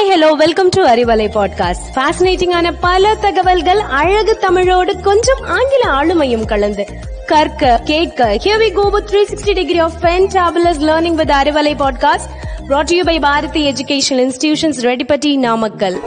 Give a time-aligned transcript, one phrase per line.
[0.00, 6.86] Hi hello welcome to Arivalai podcast ஃபேசினேட்டிங்கான பல தகவல்கள் அழகு தமிழோடு கொஞ்சம் ஆங்கில ஆளுமையும் கலந்து.
[7.26, 12.30] கற்க கேட்க here we go with 360 degree of fantabulous learning with Arivalai podcast
[12.68, 15.98] brought to you by Bharathi educational institutions Rettipatti Namakkal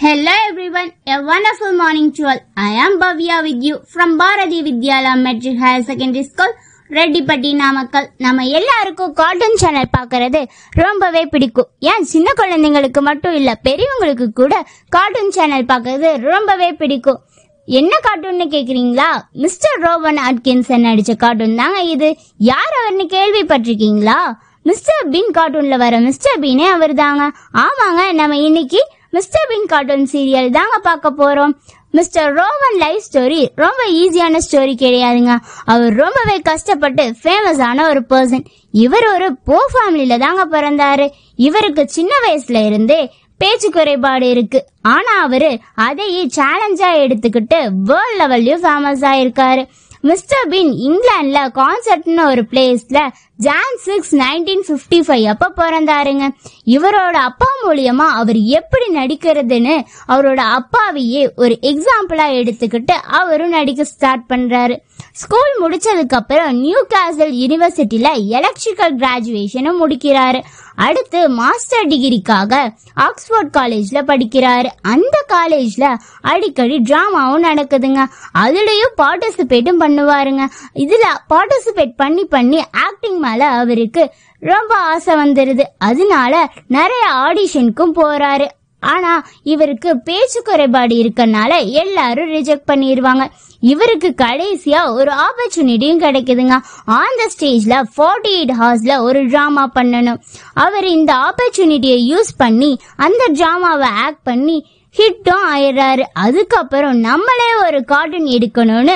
[0.00, 2.40] Hello everyone, a wonderful morning to all.
[2.54, 6.52] I am Bhavya with you from Bharati Vidyala Metric Higher Secondary School,
[6.90, 8.08] Rettipatti Namakkal.
[8.18, 10.40] நம்ம எல்லாருக்கும் cartoon channel பார்க்கறது
[10.70, 11.68] ரொம்பவே பிடிக்கும்.
[11.78, 14.54] ஏன் சின்ன குழந்தைங்களுக்கு மட்டும் இல்ல பெரியவங்களுக்கு கூட
[14.88, 17.20] கார்ட்டூன் சேனல் பார்க்கறது ரொம்பவே பிடிக்கும்.
[17.68, 19.10] என்ன கார்ட்டூன்னு கேக்குறீங்களா?
[19.32, 22.16] மிஸ்டர் ரோவன் அட்கின்சன் நடிச்ச கார்ட்டூன் தாங்க இது.
[22.50, 24.18] யார் அவர்னு கேள்விப்பட்டிருக்கீங்களா?
[24.62, 27.24] மிஸ்டர் பீன் கார்ட்டூன்ல வர மிஸ்டர் பீனே அவர் தாங்க
[27.64, 31.52] ஆமாங்க நம்ம இன்னைக்கு மிஸ்டர் பீன் கார்ட்டூன் சீரியல் தாங்க பார்க்க போறோம்.
[31.96, 35.34] மிஸ்டர் ரோவன் லைஃப் ஸ்டோரி ரொம்ப ஈஸியான ஸ்டோரி கிடையாதுங்க.
[35.72, 38.44] அவர் ரொம்பவே கஷ்டப்பட்டு ஃபேமஸான ஒரு பர்சன்
[38.84, 41.06] இவர் ஒரு போ ஃபேமிலியில தாங்க பிறந்தாரு.
[41.48, 43.00] இவருக்கு சின்ன வயசுல இருந்தே
[43.40, 44.60] பேச்சு குறைபாடு இருக்கு.
[44.82, 47.60] ஆனா அவரு அதையே சேலஞ்சா எடுத்துக்கிட்டு
[47.90, 49.62] வேர்ல்ட் லெவல்லயும் ஃபேமஸ் ஆயிருக்காரு.
[50.08, 52.98] மிஸ்டர் பின் இங்கிலாந்துல கான்சர்ட்னு ஒரு பிளேஸ்ல
[53.36, 56.24] Jan six nineteen fifty five அப்ப பிறந்தாருங்க?
[56.66, 59.76] இவரோட அப்பா மூலியமா அவர் எப்படி நடிக்கிறதுன்னு
[60.08, 64.76] அவரோட அப்பாவையே ஒரு எக்ஸாம்பிளா எடுத்துக்கிட்டு அவரும் நடிக்க ஸ்டார்ட் பண்றாரு.
[65.12, 70.42] ஸ்கூல் முடிச்சதுக்கு அப்புறம் நியூ காசல் யூனிவர்சிட்டியில எலக்ட்ரிக்கல் கிராஜுவேஷனும் முடிக்கிறாரு.
[70.76, 74.68] அடுத்து மாஸ்டர் டிகிரிக்காக ஆக்ஸ்போர்ட் காலேஜ்ல படிக்கிறாரு.
[74.82, 78.04] அந்த காலேஜ்ல அடிக்கடி டிராமாவும் நடக்குதுங்க.
[78.38, 80.44] அதுலயும் பார்ட்டிசிபேட்டும் பண்ணுவாருங்க.
[80.74, 85.62] இதுல பார்ட்டிசிபேட் பண்ணி பண்ணி ஆக்டிங் மேல அவருக்கு ரொம்ப ஆசை வந்துருது.
[85.78, 88.46] அதனால நிறைய ஆடிஷனுக்கும் போறாரு.
[88.92, 93.24] ஆனா இவருக்கு பேச்சு குறைபாடு இருக்கனால எல்லாரும் ரிஜெக்ட் பண்ணிடுவாங்க
[93.72, 96.56] இவருக்கு கடைசியா ஒரு ஆப்பர்ச்சுனிட்டியும் கிடைக்குதுங்க.
[96.84, 100.20] ஆன் த ஸ்டேஜ்ல ஃபார்ட்டி எயிட் ஹவர்ஸ்ல ஒரு டிராமா பண்ணணும்.
[100.54, 104.56] அவர் இந்த ஆப்பர்ச்சுனிட்டியை யூஸ் பண்ணி அந்த டிராமாவை ஆக்ட் பண்ணி
[104.94, 106.02] ஹிட்டும் ஆயிடுறாரு.
[106.24, 108.94] அதுக்கப்புறம் நம்மளே ஒரு கார்ட்டூன் எடுக்கணும்னு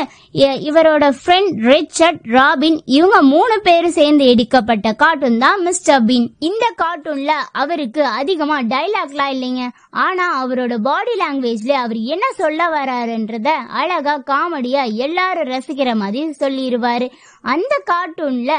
[0.69, 7.33] இவரோட ஃப்ரெண்ட் ரிச்சர்ட் ராபின் இவங்க மூணு பேரும் சேர்ந்து எடுக்கப்பட்ட கார்ட்டூன் தான் மிஸ்டர் பீன் இந்த கார்ட்டூன்ல
[7.53, 9.65] அவருக்கு அதிகமா டைலாக்லாம் இல்லைங்க.
[10.05, 13.49] ஆனா அவரோட பாடி லாங்குவேஜ்ல அவர் என்ன சொல்ல வராருன்றத
[13.81, 17.09] அழகா காமெடியா எல்லாரும் ரசிக்கிற மாதிரி சொல்லிடுவாரு
[17.55, 18.53] அந்த கார்ட்டூன்ல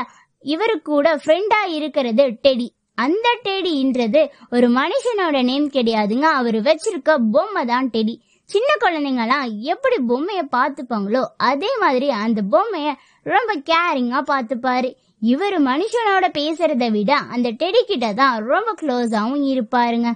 [0.45, 2.67] இவரு கூட ஃப்ரெண்டா இருக்கிறது டெடி
[3.03, 4.21] அந்த டெடின்றது
[4.55, 6.27] ஒரு மனுஷனோட நேம் கிடையாதுங்க.
[6.39, 8.15] அவர் வச்சிருக்க பொம்மை தான் டெடி.
[8.49, 12.89] சின்ன குழந்தைங்கலாம் எப்படி பொம்மைய பார்த்துப்பாங்களோ அதே மாதிரி அந்த பொம்மைய
[13.33, 14.89] ரொம்ப கேரிங்கா பார்த்துப்பாரு.
[15.31, 20.09] இவர் மனுஷனோட பேசுறத விட அந்த டெடி கிட்ட தான் ரொம்ப க்ளோஸாவும் இருப்பாருங்க.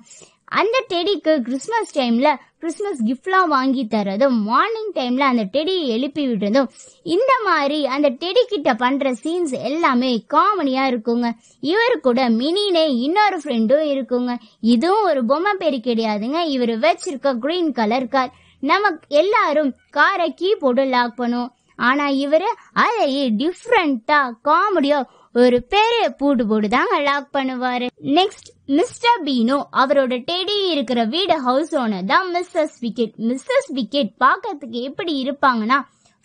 [0.59, 2.29] அந்த டெடிக்கு கிறிஸ்மஸ் டைம்ல
[2.61, 6.69] கிறிஸ்மஸ் கிஃப்ட்லாம் வாங்கி தரதும் மார்னிங் டைம்ல அந்த டெடியை எழுப்பி விடுறதும்
[7.15, 11.29] இந்த மாதிரி அந்த டெடி கிட்ட பண்ற சீன்ஸ் எல்லாமே காமெடியா இருக்குங்க.
[11.71, 14.33] இவர் கூட மினினே இன்னொரு ஃப்ரெண்டும் இருக்குங்க.
[14.75, 16.41] இதுவும் ஒரு பொம்மை பேரு கிடையாதுங்க.
[16.55, 18.31] இவர் வச்சிருக்க கிரீன் கலர் கார்
[18.63, 21.51] நம்ம எல்லாரும் காரை கீ போட்டு லாக் பண்ணுவோம்.
[21.79, 22.49] ஆனா இவரு
[22.85, 24.99] அதையே டிஃப்ரெண்டா காமெடியா
[25.41, 27.87] ஒரு பெரிய பூட்டு போட்டு தாங்க லாக் பண்ணுவாரு.
[28.17, 33.15] நெக்ஸ்ட் மிஸ்டர் பீனோ அவரோட டெடி இருக்கிற வீடு ஹவுஸ் ஓனர் தான் மிஸ்ஸஸ் விக்கெட்.
[33.29, 35.79] மிஸ்ஸஸ் விக்கெட் பார்க்கறதுக்கு எப்படி இருப்பாங்கன்னா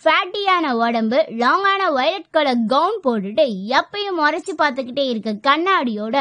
[0.05, 3.45] ஃபேட்டியான உடம்பு லாங்கான வயலட் கலர் கவுன் போட்டுட்டு
[3.79, 6.17] எப்பயும் முறைச்சு பார்த்துக்கிட்டே இருக்க கண்ணாடியோட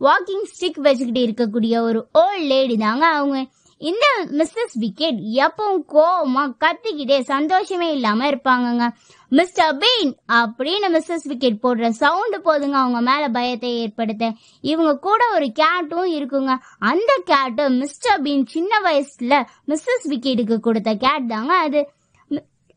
[0.00, 3.38] வாக்கிங் ஸ்டிக் வச்சுக்கிட்டே இருக்கக்கூடிய ஒரு ஓல்ட் லேடி தாங்க அவங்க.
[3.90, 4.06] இந்த
[4.38, 8.86] மிஸ்ஸஸ் விக்கெட் எப்பவும் கோவமா கத்திக்கிட்டே சந்தோஷமே இல்லாம இருப்பாங்கங்க.
[9.28, 14.28] மிஸ்டர் பீன் அப்படின்னு மிஸ்ஸஸ் விக்கெட் போடுற சவுண்டு போதுங்க அவங்க மேல பயத்தை ஏற்படுத்த.
[14.60, 16.54] இவங்க கூட ஒரு கேட்டும் இருக்குங்க.
[16.90, 19.40] அந்த கேட்டு மிஸ்டர் பீன் சின்ன வயசுல
[19.72, 21.82] மிஸ்ஸஸ் விக்கெட்டுக்கு கொடுத்த கேட் தாங்க அது.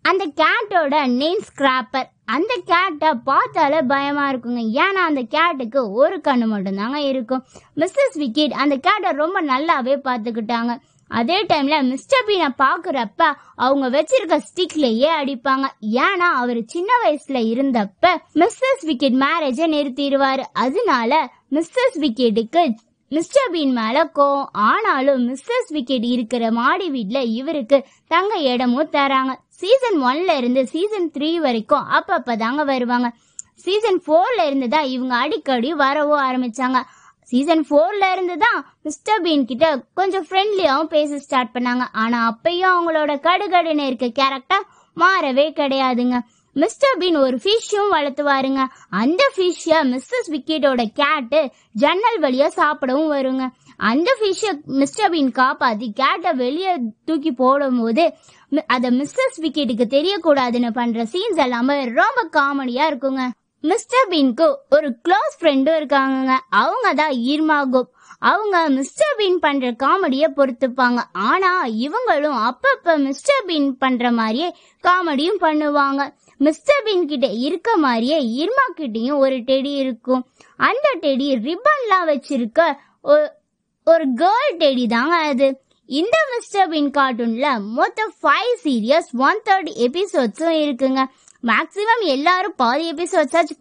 [0.06, 4.62] அந்த கேட்டோட நேம் ஸ்கிராப்பர் அந்த கேட்டை பார்த்தாலே பயமா இருக்குங்க.
[4.84, 7.46] ஏன்னா அந்த கேட்டுக்கு ஒரு கண்ணு மட்டும்தாங்க இருக்கும்.
[7.82, 10.74] மிஸ்ஸஸ் விக்கெட் அந்த கேட்டை ரொம்ப நல்லாவே பார்த்துக்கிட்டாங்க.
[11.12, 13.22] அதே டைம்ல மிஸ்டர் பீனை பாக்குறப்ப
[13.56, 15.66] அவங்க வச்சிருக்க ஸ்டிக்லயே அடிப்பாங்க.
[16.06, 20.44] ஏன்னா அவர் சின்ன வயசுல இருந்தப்ப மிஸ்ஸஸ் விக்கெட் மேரேஜ நிறுத்திடுவாரு.
[20.54, 22.64] அதனால மிஸ்ஸஸ் விக்கெட்டுக்கு
[23.12, 24.50] மிஸ்டர் பீன் மேல கோவம்.
[24.70, 27.78] ஆனாலும் மிஸ்ஸஸ் விக்கெட் இருக்கிற மாடி வீட்ல இவருக்கு
[28.08, 29.34] தங்க இடமும் தராங்க.
[29.62, 33.10] சீசன் ஒன்ல இருந்து சீசன் த்ரீ வரைக்கும் அப்பப்பதாங்க வருவாங்க.
[33.66, 36.80] சீசன் போர்ல இருந்து தான் இவங்க அடிக்கடி வரவும் ஆரம்பிச்சாங்க.
[37.26, 41.82] சீசன் ஃபோர்ல இருந்து தான் மிஸ்டர் பீன் கிட்ட கொஞ்சம் ஃப்ரெண்ட்லியாவும் பேச ஸ்டார்ட் பண்ணாங்க.
[41.94, 46.20] ஆனா அப்பயும் அவங்களோட கடுகடுன்னு இருக்க கேரக்டர் மாறவே கிடையாதுங்க.
[46.54, 48.64] மிஸ்டர் பீன் ஒரு ஃபிஷ்ஷும் வளர்த்துவாருங்க.
[48.90, 53.50] அந்த ஃபிஷ்ஷ மிஸ்ஸஸ் விக்கெட்டோட கேட்டு ஜன்னல் வழியா சாப்பிடவும் வருங்க.
[53.78, 58.14] அந்த ஃபிஷ்ஷ மிஸ்டர் பீன் காப்பாத்தி கேட்டை வெளியே தூக்கி போடும்போது
[58.52, 63.28] மி- அத மிஸ்ஸஸ் விக்கெட்டுக்கு தெரியக்கூடாதுன்னு பண்ற சீன்ஸ் எல்லாமே ரொம்ப காமெடியா இருக்குங்க.
[63.70, 67.58] மிஸ்டர் பீனுக்கு ஒரு க்ளோஸ் ஃப்ரெண்டும் இருக்காங்க அவங்க தான் ஈர்மா
[68.32, 71.00] அவங்க மிஸ்டர் பீன் பண்ற காமெடிய பொறுத்துப்பாங்க.
[71.30, 71.52] ஆனா
[71.86, 74.48] இவங்களும் அப்பப்ப மிஸ்டர் பீன் பண்ற மாதிரியே
[74.88, 76.02] காமெடியும் பண்ணுவாங்க.
[76.38, 80.24] மிஸ்டர் பீன் கிட்ட இருக்க மாதிரியே இர்மா கிட்டயும் ஒரு டெடி இருக்கும்.
[80.70, 82.62] அந்த டெடி ரிப்பன்லாம் வச்சிருக்க
[83.88, 85.50] ஒரு கேர்ள் டெடி தாங்க அது.
[85.90, 87.48] இந்த மிஸ்டர் பீன் கார்ட்டூன்ல
[87.80, 91.02] மொத்தம் ஃபைவ் சீரியஸ் ஒன் தேர்ட்டி எபிசோட்ஸும் இருக்குங்க.
[91.50, 93.56] மேக்சிமம் எல்லாரும் பாதி எபிசோட்ஸ் ஆச்சு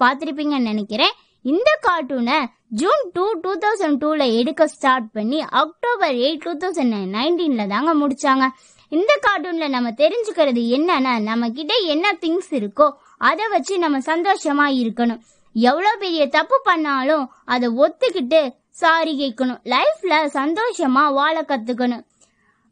[0.61, 1.15] நினைக்கிறேன்.
[1.43, 2.39] இந்த கார்ட்டூனை
[2.81, 8.47] ஜூன் டூ டூ தௌசண்ட் டூவில் எடுக்க ஸ்டார்ட் பண்ணி அக்டோபர் எயிட் டூ தௌசண்ட் நைன்டீனில் தாங்க முடிச்சாங்க.
[8.89, 12.87] இந்த கார்ட்டூனில் நம்ம தெரிஞ்சுக்கிறது என்னன்னா நம்ம கிட்ட என்ன திங்ஸ் இருக்கோ
[13.19, 15.21] அதை வச்சு நம்ம சந்தோஷமா இருக்கணும்.
[15.53, 18.41] எவ்வளோ பெரிய தப்பு பண்ணாலும் அதை ஒத்துக்கிட்டு
[18.71, 19.61] சாரி கேட்கணும்.
[19.75, 22.05] லைஃப்ல சந்தோஷமா வாழ கத்துக்கணும்.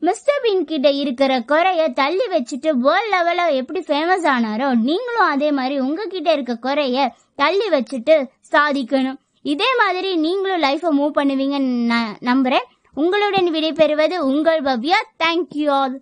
[0.06, 5.76] மிஸ்டர் பீன் கிட்ட இருக்கிற குறைய தள்ளி வச்சுட்டு வேர்ல்ட் லெவல்ல எப்படி ஃபேமஸ் ஆனாரோ நீங்களும் அதே மாதிரி
[5.81, 7.04] உங்ககிட்ட இருக்க குறைய
[7.34, 8.16] தள்ளி வச்சுட்டு
[8.52, 9.19] சாதிக்கணும்.
[9.52, 12.66] இதே மாதிரி நீங்களும் லைஃபை மூவ் பண்ணுவீங்கன்னு நான் நம்புறேன்.
[12.96, 14.99] உங்களுடன் விடைபெறுவது உங்கள் பவ்யா.
[15.25, 15.94] Thank you all